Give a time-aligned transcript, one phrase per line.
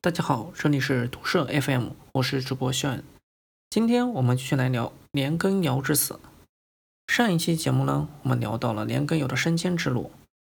[0.00, 3.02] 大家好，这里是独社 FM，我是主播炫。
[3.68, 6.20] 今天我们继续来聊年羹尧之死。
[7.08, 10.12] 上一期节目呢，我们聊到了年羹尧的升迁之路。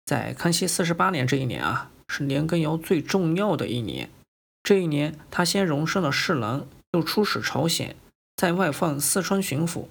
[0.05, 4.09] 在康熙四十八年这一年啊，是年羹尧最重要的一年。
[4.61, 7.95] 这一年，他先荣升了侍郎，又出使朝鲜，
[8.35, 9.85] 在外放四川巡抚，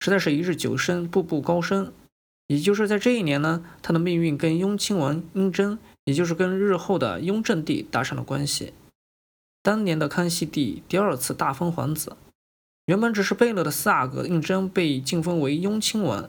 [0.00, 1.90] 实在是一日九升，步步高升。
[2.48, 8.74] 也就是在这一年呢，他的命运跟雍亲王胤禛，也就是跟日后的雍正帝搭上了关系。
[9.62, 12.16] 当年的康熙帝第二次大封皇子，
[12.86, 16.28] 原本只是贝勒的四阿哥胤禛被晋封为雍亲王，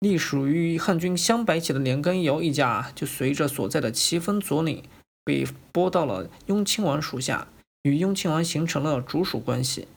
[0.00, 4.82] 隶属于汉军镶白旗的年羹尧一家就随着所在的齐封左领
[5.24, 7.48] 被拨到了雍亲王属下，
[7.82, 9.88] 与雍亲王形成了主属关系。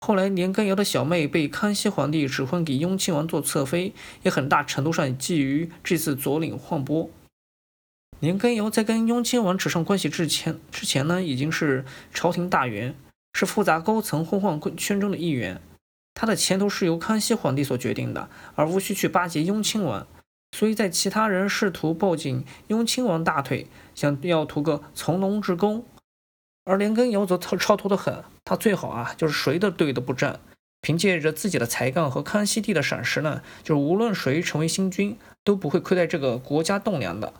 [0.00, 7.08] 后来，年羹尧的小妹被康熙皇帝指婚给雍亲王做侧妃，也很大程度上基于这次左领换拨。
[8.20, 12.94] 年羹尧在跟雍亲王扯上关系之前，之前呢已经是朝廷大员，
[13.34, 15.60] 是复杂高层婚宦圈中的一员。
[16.14, 20.06] 他的前途是由康熙皇帝所决定的，而无需去巴结雍亲王。
[20.56, 25.84] 所以在其他人试图抱紧雍亲王大腿，想要图个从龙之功。
[26.64, 30.38] 而年羹尧则超超脱得很，他最好啊，就是谁的队都不站，
[30.80, 37.34] 凭借着自己的才干和康熙帝的赏识呢，就是无论谁成为新君，都不会亏待这个国家栋梁的。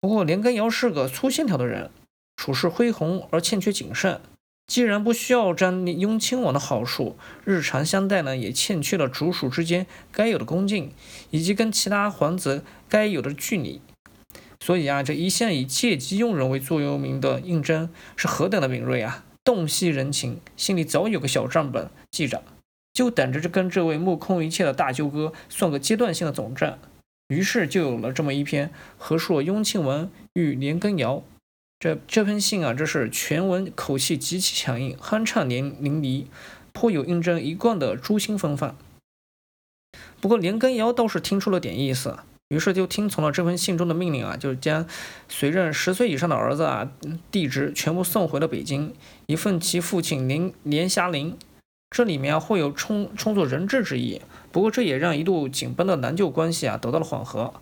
[0.00, 1.90] 不过年羹尧是个粗线条的人，
[2.36, 4.20] 处事恢宏而欠缺谨慎。
[4.66, 10.92] 既然不需要沾雍亲王的好处，日常相待呢，也欠缺了主属之间该有的恭敬，
[11.30, 13.82] 以及跟其他皇子该有的距离。
[14.60, 19.24] 所以啊，这一向以借机用人为座右铭的胤禛是何等的敏锐啊！
[19.42, 22.42] 洞悉人情，心里早有个小账本记着，
[22.94, 26.78] 就等着这跟这位目空一切的大舅哥算个阶段性的总账。
[27.30, 31.22] 于是就有了这么一篇和硕雍亲王与年羹尧。
[31.78, 36.26] 这这封信啊，这是全文口气极其强硬，酣畅淋淋漓，
[36.72, 38.76] 颇有胤禛一贯的诛心风范。
[40.20, 42.18] 不过年羹尧倒是听出了点意思。
[42.48, 44.84] 于是就听从了这封信中的命令啊，就将
[45.28, 46.90] 随任十岁以上的儿子啊、
[47.30, 48.92] 弟侄全部送回了北京，
[49.26, 51.38] 一份其父亲连连霞龄。
[51.90, 54.20] 这里面会有充充作人质之意，
[54.52, 57.54] 不过这也让一度紧绷的南旧关系啊得到了缓和。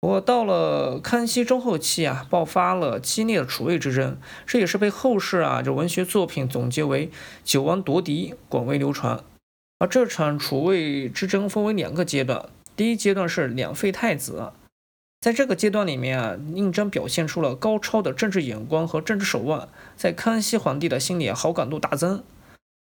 [0.00, 7.10] 不过到了康熙中后期啊，爆发了激烈的储位之争，这也是被后世啊这文学作品总结为
[7.42, 9.20] “九王夺嫡”，广为流传。
[9.78, 12.50] 而这场储位之争分为两个阶段。
[12.76, 14.52] 第一阶段是两废太子，
[15.20, 22.22] 在这个阶段里面啊，胤禛表现出了高超的政治眼光和政治手腕，在康熙皇帝的心里好感度大增。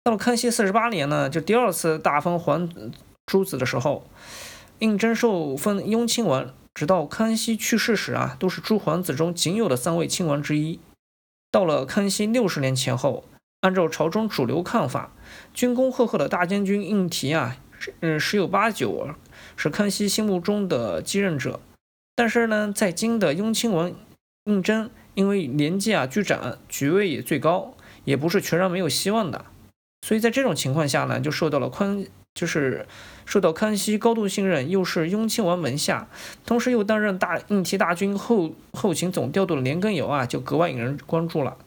[0.04, 2.68] 到了康熙四十八年呢，就第二次大封皇
[3.28, 4.08] 诸子的时候，
[4.80, 10.80] 胤禛受封雍亲王，直到康熙去世时啊，都是诸皇子中仅有的三位亲王之一。
[11.52, 13.26] 到了康熙六十年前后，
[13.60, 15.12] 按照朝中主流看法，
[15.54, 17.58] 军功赫赫的大将军胤禔啊，
[18.00, 19.10] 嗯，十有八九。
[19.56, 21.60] 是康熙心目中的继任者，
[22.16, 23.92] 但是呢，在京的雍亲王
[24.46, 29.46] 胤禛，因为年纪啊居长，爵位也最高，也不是全然没有希望的，
[30.02, 32.04] 所以在这种情况下呢，就受到了康，
[32.34, 32.88] 就是
[33.26, 36.10] 受到康熙高度信任，又是雍亲王门下，
[36.46, 41.58] 同时又担任大应提大军后后勤总调度的年羹尧啊，就格外引人关注了。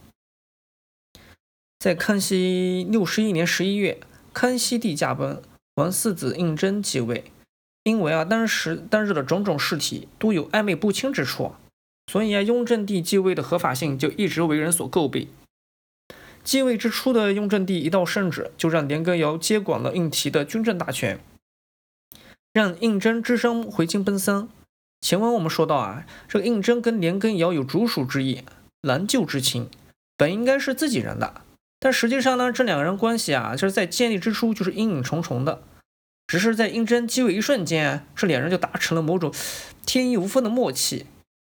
[1.79, 4.01] 在康熙六十一年十一月，
[4.33, 5.41] 康熙帝驾崩，
[5.75, 7.25] 王四子胤禛继位。
[7.85, 11.53] 因为啊，当时当日的种种事体都有暧昧不清之处，
[12.11, 15.29] 所以啊，雍正帝继位的合法性就一直为人所诟病。
[16.45, 21.19] 继位之初的雍正帝一道圣旨，就让年羹尧接管了胤禔的军政大权，
[22.53, 24.51] 让胤禛只身回京奔丧。
[25.01, 28.43] 前文我们说到啊，这个胤禛跟年羹尧有主属之意，
[28.83, 29.71] 难救之情，
[30.19, 31.43] 本应该是自己人的，
[31.81, 35.63] 但实际上呢，这两个人关系啊，就是在建立之初就是阴影重重的。
[36.27, 39.33] 只是在胤禛继位一瞬间，这两人就达成了某种
[39.85, 41.07] 天衣无缝的默契，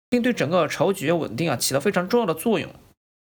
[0.09, 2.71] 并对整个朝局稳定啊起了非常重要的作用。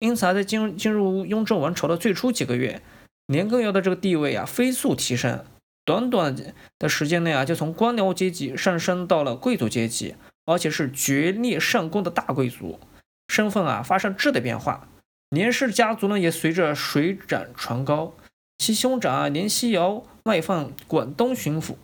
[0.01, 2.81] 因此啊，在进入进入雍正王朝的最初几个月，
[3.27, 5.45] 年羹尧的这个地位啊飞速提升，
[5.85, 6.35] 短短
[6.79, 10.15] 的时间内啊就从官僚阶级上升到了贵族阶级，
[10.45, 12.79] 而且是爵列上宫的大贵族，
[13.27, 14.89] 身份啊发生质的变化。
[15.29, 18.15] 年氏家族呢也随着水涨船高。
[18.57, 21.75] 其兄长啊，年希尧外放广东巡抚，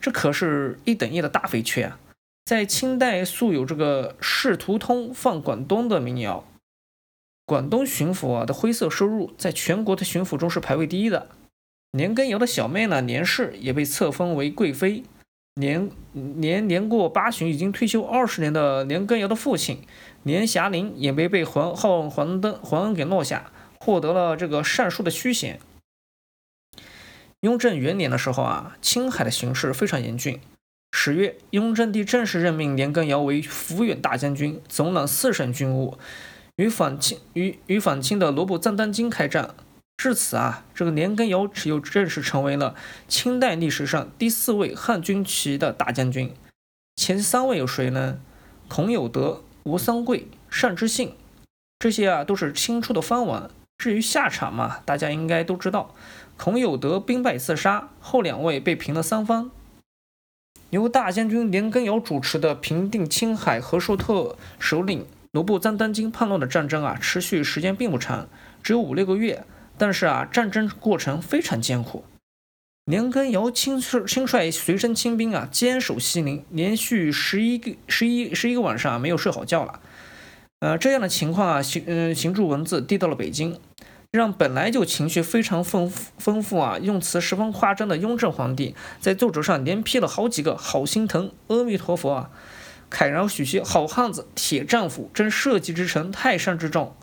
[0.00, 1.98] 这可是一等一的大飞缺啊！
[2.44, 6.44] 在清代素有这个“仕途通放广东”的民谣，
[7.48, 11.30] 广东巡抚啊的灰色收入在全国的巡抚中是排位第一的。
[11.92, 15.02] 年羹尧的小妹呢，年氏也被册封为贵妃。
[15.54, 19.80] 年年年过八旬，已经退休二十年的年羹尧的父亲
[20.24, 25.58] 年霞陵也没被皇浩黄登皇恩给落下，获得了这个善书的虚衔。
[27.40, 30.38] 雍正元年的时候啊，青海的形势非常严峻。
[30.92, 35.96] 十月，雍正帝正式任命年羹尧为抚远大将军，总揽四省军务，
[36.58, 39.54] 与反清与与反清的罗卜赞丹津开战。
[39.96, 42.74] 至此啊，这个年羹尧又正式成为了
[43.06, 46.34] 清代历史上第四位汉军旗的大将军。
[46.96, 48.18] 前三位有谁呢？
[48.68, 51.14] 孔有德、吴三桂、单之信，
[51.78, 53.50] 这些啊都是清初的藩王。
[53.76, 55.94] 至于下场嘛，大家应该都知道，
[56.36, 59.52] 孔有德兵败自杀，后两位被平了三方。
[60.70, 65.06] 由大将军年羹尧主持的平定青海和硕特首领
[65.38, 68.28] 罗布赞丹津叛乱的战争啊，持续时间并不长，
[68.60, 69.44] 只有五六个月。
[69.76, 72.04] 但是啊，战争过程非常艰苦。
[72.86, 79.78] 年羹尧亲率亲率随身亲兵啊，坚守西陵，连续十一个十一十一个晚上没有睡好觉了。
[80.58, 83.60] 呃，这样的情况啊，行嗯行注文字递到了北京。
[84.10, 92.30] 让本来就情绪非常丰丰富啊，用词十分夸张的雍正皇帝，在奏折上连批了好几个“好心疼”“阿弥陀佛”啊，
[92.90, 96.94] 慨然许些“好汉子”“铁丈夫”“真社稷之臣”“泰山之重”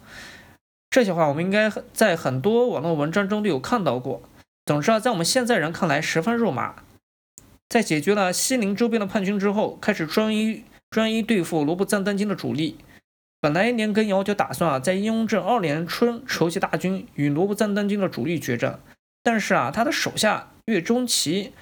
[0.90, 4.22] 这些话，我们应该在很多网络文章中都有看到过。
[4.66, 6.76] 总之啊，在我们现在人看来十分肉麻。
[7.68, 12.78] 在解决了西宁周边的叛军之后，开始专一专一对付罗布赞丹津的主力。
[13.42, 18.80] 本来年羹尧就打算啊，在雍正二年春筹集大军与罗布赞丹军的主力决战，
[19.22, 21.54] 但是啊，他的手下岳钟琪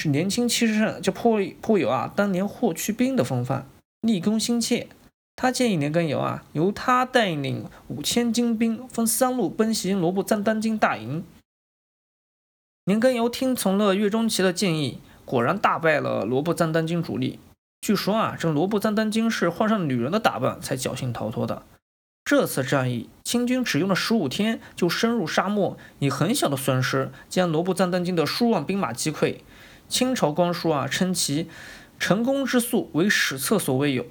[0.00, 3.66] 是年轻气盛，就颇颇有啊当年霍去病的风范，
[4.00, 4.86] 立功心切。
[5.34, 11.24] 他建议年羹尧啊，由他带领五千精兵分三路奔袭罗布赞丹津大营。
[12.84, 17.40] 年羹尧听从了岳钟琪的建议，果然大败了罗布赞丹津主力。
[17.80, 21.64] 据说啊，这罗布赞丹津是换上女人的打扮才侥幸逃脱的。
[22.24, 29.38] 这次战役，清军只用了十五天就深入沙漠，以很小的损失将罗布赞丹津的数万兵马击溃。
[29.88, 31.48] 清朝官书啊称其
[31.98, 34.06] 成功之速为史册所未有。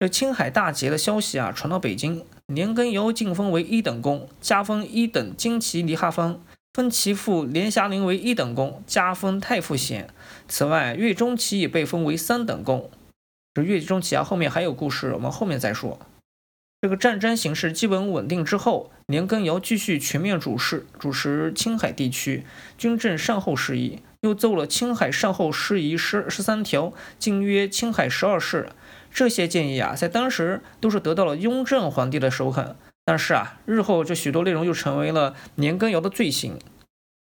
[0.00, 6.42] 这青海大捷的消息啊传到北京，年羹尧晋封为一等功，加封一等金旗离哈方。
[6.74, 10.08] 封其父连霞陵为一等功，加封太傅衔。
[10.48, 12.90] 此外，岳钟琪也被封为三等功。
[13.54, 16.00] 这岳钟琪啊，后面还有故事，我们后面再说。
[16.80, 22.44] 这个战争形势基本稳定之后，年羹尧继续全面主事，主持青海地区
[22.76, 28.70] 军政善后事宜，又奏了青海善后事宜十十三条，禁约青海十二市。
[29.12, 32.74] 这些建议啊，在当时都是得到了雍正皇帝的首肯。
[33.04, 36.58] 但是啊，日后这许多内容又成为了年羹尧的罪行。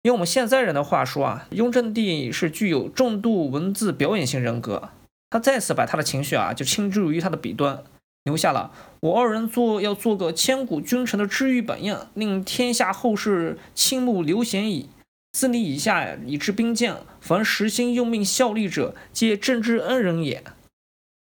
[0.02, 4.90] 用我们现在人的话说啊，雍正帝是具有重度文字表演型人格。
[5.30, 7.82] 他再次把他的情绪啊，就倾注于他的笔端，
[8.24, 8.70] 留下了
[9.00, 14.90] “我二人做要做个千古君臣的知遇榜样，令天下后世倾慕刘贤矣。
[15.34, 20.44] 自立以下以至兵将，凡实心用命效力者，皆朕之恩人也。”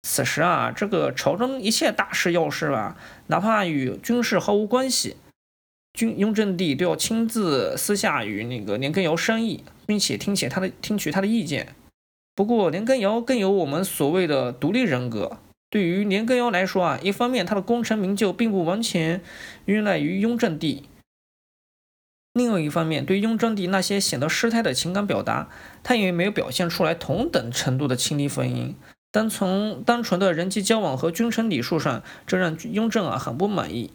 [0.03, 2.97] 此时啊，这个朝中一切大事要事吧，
[3.29, 5.17] 哪怕与军事毫无关系，
[5.93, 11.77] 君雍正帝都要亲自私下与那个年羹尧商议，并且听取他的听取他的意见。
[12.35, 15.39] 不过年羹尧更有我们所谓的独立人格。
[15.69, 19.21] 对于年羹尧来说啊，一方面他的功成名就并不完全
[19.67, 20.83] 依赖于雍正帝；
[22.41, 25.51] 另外一方面，对雍正帝那些显得失态的情感表达，
[25.83, 28.75] 他也没有表现出来同等程度的亲昵反应。
[29.13, 33.91] 单从单纯的人际交往和君臣礼数上，这让雍正啊很不满意。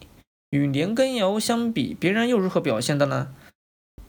[0.52, 3.30] 与年羹尧相比，别人又如何表现的呢？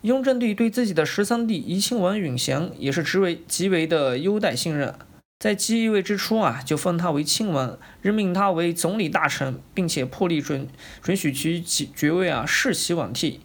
[0.02, 4.95] 雍正帝对自己的十三弟怡亲王允祥也是极为极为的优待信任，
[5.38, 10.69] 在继位之初啊，就封他为亲王，任命他为总理大臣，并且破例准
[11.00, 11.62] 准许其
[11.97, 13.40] 爵位啊世袭罔替。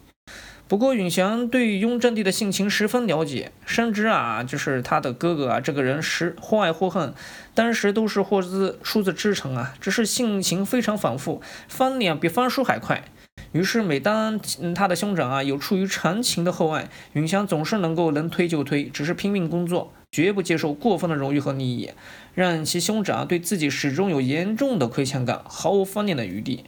[0.71, 7.13] 不过，允祥对雍正帝的性情十分了解，深知啊，就是他的哥哥啊，这个人是或爱或恨，
[7.53, 13.03] 当时都是获自出自知诚啊，只是性情非常反复，翻脸比翻书还快。
[13.51, 14.39] 于是，每当
[14.73, 21.89] 他的兄长啊有出于常情的厚爱，允祥总是能够能推就推，只是拼命工作，绝不接受过分的荣誉和利益，
[22.33, 26.63] 让其兄长对自己始终有严重的亏欠感，毫无翻脸的余地。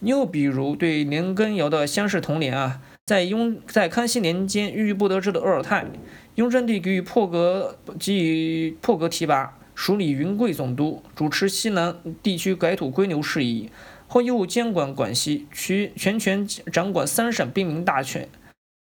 [0.00, 2.80] 又比如对年羹尧的相识同年啊。
[3.08, 5.86] 在雍在康熙年间郁郁不得志的鄂尔泰，
[6.34, 13.70] 雍正帝给予破格给予破格提拔，署理云贵总督，主持西南地区改土归流事宜，
[14.06, 18.28] 后又监管广西，全全权掌管三省兵民大权，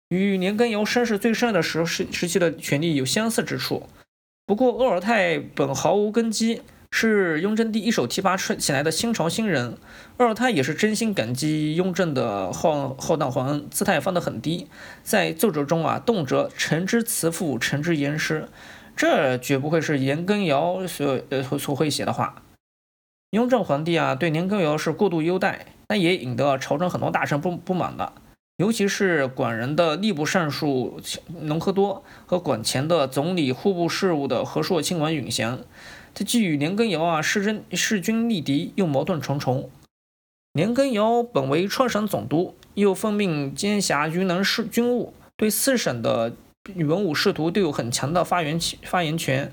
[0.07, 3.83] 与年羹尧身势最盛的时时时期的权力有相似之处。
[4.45, 6.61] 不过鄂尔泰本毫无根基，
[6.95, 9.75] 是雍正帝一手提拔出起来的新朝新人。
[10.17, 14.67] 二，他也是真心感激雍正的浩浩荡皇恩，姿态放得很低，
[15.01, 18.47] 在奏折中啊，动辄臣之慈父，臣之严师，
[18.95, 22.43] 这绝不会是年羹尧所呃所会写的话。
[23.31, 28.13] 雍正皇帝啊，对年羹尧是过度优待，那也引得朝中很多大臣不不满的。
[28.57, 31.01] 尤其是管人的吏部尚书
[31.41, 35.59] 隆科多和管钱的总理户部事务的和硕亲王允祥，
[36.13, 39.69] 他既与年羹尧啊势争势均力敌，又矛盾重重。
[40.53, 46.33] 年羹尧本为川省总督，又奉命兼辖云南事军务，对四省的
[46.75, 49.51] 文武仕途都有很强的发言发言权。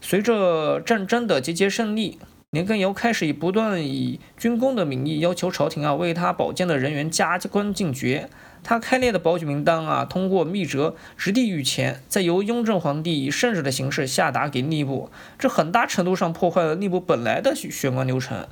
[0.00, 2.18] 随着战争的节节胜利。
[2.50, 8.30] 年羹尧开始以不断以军功的名义要求朝廷啊为他保荐的人员加官进爵，
[8.64, 18.48] 他开列的保举名单啊通过密折直递御前，再由雍正皇帝以圣旨的形式下达给吏部，这很大程度上破坏了吏部本来的选官流程。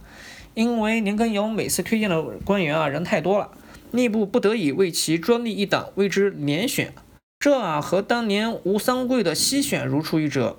[0.55, 3.53] 因为年羹尧每次推荐的官员啊人太多了，
[3.91, 6.93] 吏部不得已为其专立一党，为之连选，
[7.39, 10.59] 这啊和当年吴三桂的西选如出一辙。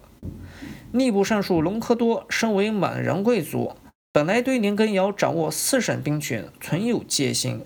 [0.91, 3.73] 吏部尚书隆科多身为满人贵族，
[4.11, 7.61] 本来对年羹尧掌握四省兵权存有戒心，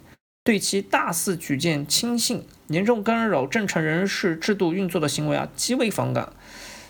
[0.47, 6.31] 对其大肆举荐亲信、严重干扰正常人事制度运作的行为啊极为反感。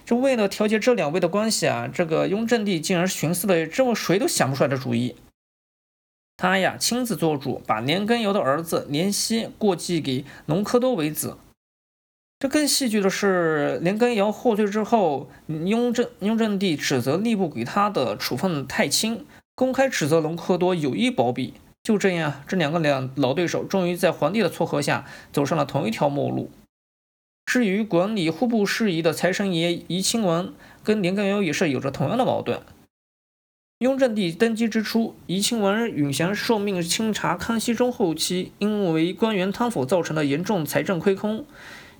[0.05, 5.15] 就为了调节这两位的关系啊，这个雍正帝竟然寻思了这么谁都想不出来的主意。
[6.37, 11.37] 他呀亲自做主，把年羹尧的儿子年熙过继给隆科多为子。
[12.37, 21.55] 这更戏剧的是，年羹尧获罪之后，雍正雍正帝指责吏部给他的处分太轻，公开指责隆科多有意包庇。
[21.88, 26.51] 就这样，这两个两老对手终于在皇帝的撮合下走上了同一条末路。
[27.46, 30.53] 至于管理户部事宜的财神爷怡亲王，
[30.84, 32.60] 跟年羹尧也是有着同样的矛盾。
[33.79, 41.46] 雍正帝登基之初，怡亲王允祥受命清查康熙中后期因为官员贪腐造成的严重财政亏空。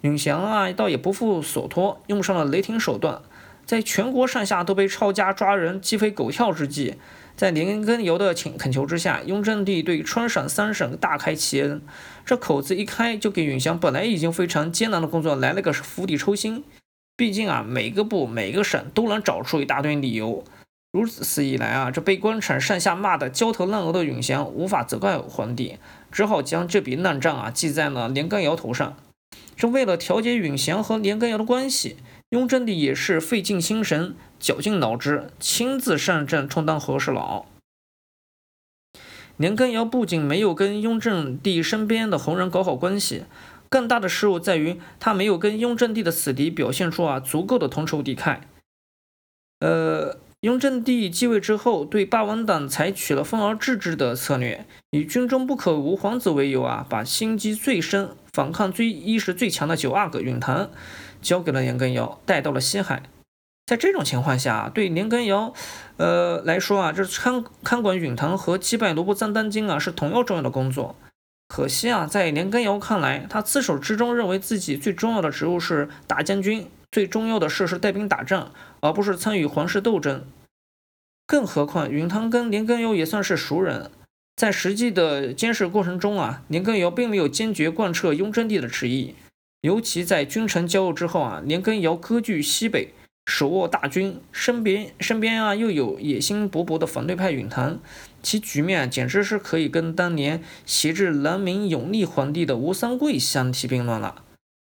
[0.02, 3.22] 允祥啊，倒也不负所托，用上了雷霆手段，
[3.68, 6.96] 在全国上下都被抄家抓人、鸡飞狗跳之际，
[7.36, 11.82] 在年羹尧的请恳求之下，雍正帝对川陕三省大开其恩。
[12.26, 16.64] 这口子一开，就给允祥本来已经非常艰难的工作来了个釜底抽薪。
[17.18, 20.46] 毕竟啊，每个部、每个省都能找出一大堆理由。
[20.94, 25.78] 如此一来啊，这被官场上下骂得焦头烂额的允祥，无法责怪皇帝，
[26.10, 28.96] 只好将这笔烂账啊记在了年羹尧头上。
[29.58, 31.98] 这为了调节允祥和年羹尧的关系，
[32.30, 37.46] 雍正帝也是费尽心神、绞尽脑汁，亲自上阵充当和事佬。
[39.38, 43.24] 年羹尧不仅没有跟雍正帝身边的红人搞好关系，
[43.70, 48.40] 更大的失误在于他没有跟雍正帝的死敌表现出啊足够的同仇敌忾。
[49.60, 50.20] 呃。
[50.42, 60.70] 雍正帝继位之后，对八王党采取了分而治之的策略，以军中不可无皇子为由啊，把心机最深、反抗最意识最强的九阿哥允堂
[61.22, 63.04] 交给了年羹尧，带到了西海。
[63.66, 65.54] 在这种情况下，对年羹尧，
[65.98, 70.96] 呃来说啊，这看看管允堂和击败罗布藏丹津啊，是同样重要的工作。
[71.50, 76.70] 可惜啊，在年羹尧看来，他自始至终认为自己最重要的职务是大将军。
[76.90, 80.24] 最重要的事是带兵打仗，而不是参与皇室斗争。
[81.26, 83.92] 更何况允堂跟年羹尧也算是熟人，
[84.38, 89.16] 在实际的监视过程中啊，年羹尧并没有坚决贯彻雍正帝的旨意。
[89.68, 92.94] 尤其在君臣交恶之后啊，年羹尧割据西北，
[93.26, 97.78] 手握大军，身边身边啊又有野心勃勃的反对派允堂，
[98.24, 104.24] 其局面简直是可以跟当年挟制南明永历皇帝的吴三桂相提并论了。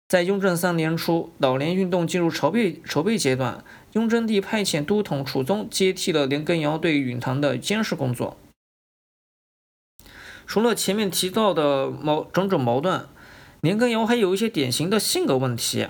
[0.08, 3.63] 在雍正三年初，老年运动进入筹备筹备阶段，
[3.94, 8.36] 雍正帝派遣都统楚宗接替了年羹尧对允堂的监视工作。
[10.48, 13.08] 除了前面提到的矛种种矛盾，
[13.68, 15.90] 年羹尧还有一些典型的性格问题，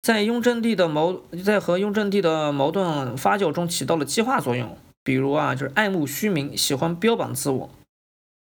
[0.00, 4.78] 在雍正帝的矛在和雍正帝的矛盾发酵中起到了激化作用。
[5.02, 7.70] 比如啊，就是爱慕虚名，喜欢标榜自我。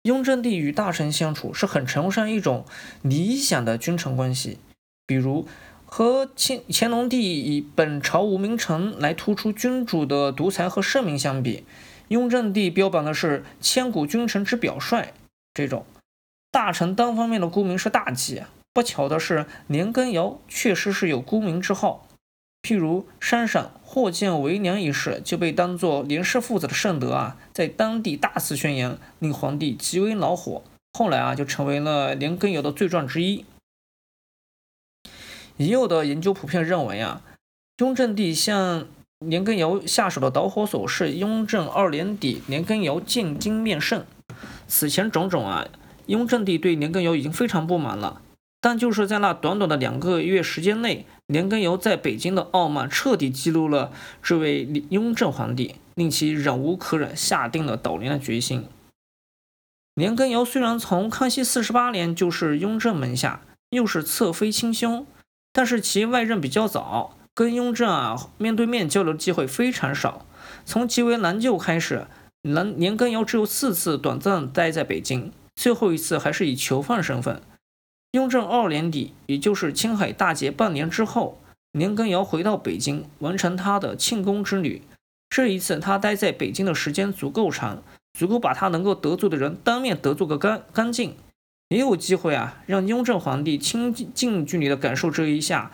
[0.03, 2.67] 雍正帝与大臣相处是很崇尚一种
[3.01, 4.59] 理想的君臣关系。
[5.07, 5.49] 比如，
[5.87, 11.65] 和乾乾隆帝以本朝无名臣来突出君主的独裁和圣明相比，
[12.09, 15.15] 雍正帝标榜的是千古君臣之表率。
[15.55, 15.87] 这种
[16.57, 18.43] 大臣单方面的沽名是大忌。
[18.73, 22.09] 不巧的是，年羹尧确实是有沽名之号。
[22.63, 30.63] 譬如山上霍建为娘一事，就被当作连氏父子的圣德啊，在当地大肆宣扬，令皇帝极为恼火。
[30.95, 33.45] 后来啊，就成为了年羹尧的罪状之一。
[35.59, 37.21] 已有的研究普遍认为啊，
[37.81, 44.07] 雍正帝向年羹尧下手的导火索是雍正二年底，年羹尧进京面圣。
[44.67, 45.69] 此前种种啊，
[46.07, 48.23] 雍正帝对年羹尧已经非常不满了。
[48.61, 58.67] 但就是在那短短的两个月时间内，年羹尧在北京的傲慢彻底激怒了这位雍正皇帝，令其忍无可忍，下定了倒年的决心。
[59.95, 65.07] 年羹尧虽然从康熙四十八年就是雍正门下，又是侧妃亲兄，
[65.53, 67.17] 但是其外任比较早。
[67.35, 70.25] 跟雍正啊面对面交流的机会非常少。
[70.65, 72.07] 从即为南舅开始，
[72.43, 77.43] 年年羹尧只有四次短暂待在北京，最后一次还是以囚犯身份。
[78.13, 81.41] 雍正二年底，也就是青海大捷半年之后，
[81.73, 84.83] 年羹尧回到北京，完成他的庆功之旅。
[85.29, 87.83] 这一次，他待在北京的时间足够长，
[88.19, 91.17] 足够把他能够得罪的人当面得罪个干干净，
[91.69, 95.73] 也有机会啊，让雍正皇帝亲近距离的感受这一下。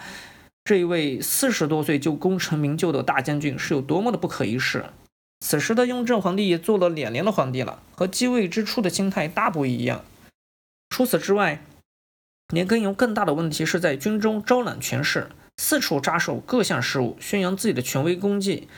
[0.65, 4.87] 这一位四十多岁就功成名就的大将军是有多么的不可一世。
[5.45, 10.05] 此时的雍正皇帝也做了两年的皇帝了，和继位之初的心态大不一样。
[10.89, 11.65] 除此之外，
[12.55, 18.69] 年羹尧更大的问题是在军中招揽权势，四处插手各项事务，宣扬自己的权威功绩。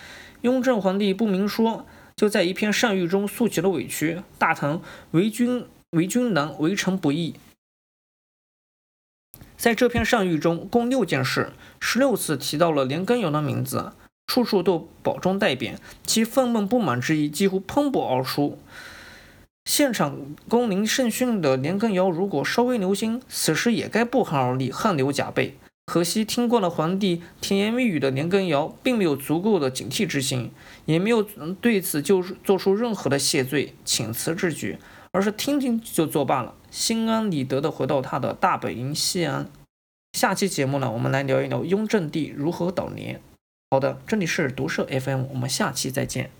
[0.40, 4.80] 雍正皇帝不明说，就在一篇上谕中诉起了委屈，大唐
[5.10, 7.34] 为君为君难，为臣不易。
[9.58, 13.92] 在这篇上谕中，共六件事，十六次提到了年羹尧的名字，
[14.26, 18.58] 处处都保中带贬，其愤懑不满之意几乎喷薄而出。
[19.64, 25.56] 现场功名甚逊的年羹尧，如果稍微留心，此时也该不寒而栗，汗流浃背。
[25.86, 30.50] 可惜听惯了皇帝甜言蜜语的年羹尧，并没有足够的警惕之心，
[30.86, 31.22] 也没有
[31.60, 34.78] 对此就做出任何的谢罪请辞之举。
[35.12, 39.48] 而是听听就作罢了，心安理得的回到他的大本营西安。
[40.12, 43.20] 下期节目呢，我们来聊一聊雍正帝如何倒年。
[43.74, 46.30] 好的，这里是毒社 FM，我们下期再见。